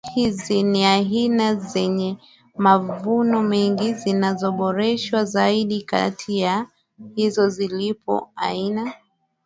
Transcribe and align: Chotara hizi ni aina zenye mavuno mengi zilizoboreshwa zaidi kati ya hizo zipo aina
Chotara 0.03 0.13
hizi 0.15 0.63
ni 0.63 0.85
aina 0.85 1.55
zenye 1.55 2.17
mavuno 2.57 3.43
mengi 3.43 3.93
zilizoboreshwa 3.93 5.25
zaidi 5.25 5.81
kati 5.81 6.39
ya 6.39 6.65
hizo 7.15 7.49
zipo 7.49 8.29
aina 8.35 8.93